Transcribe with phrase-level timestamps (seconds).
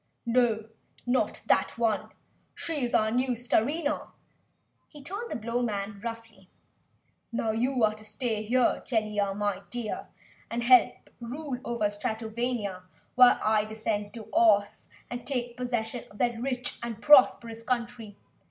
[0.25, 0.69] "No No!
[1.05, 2.09] Not that one!
[2.55, 4.09] She is our new Starina!"
[4.87, 6.49] he told the Blowman roughly.
[7.31, 10.07] "Now you are to stay right here, Jellia, my dear,
[10.49, 12.81] and help rule over Stratovania
[13.13, 18.17] while I descend to Ohs and take possession of that rich and prosperous country.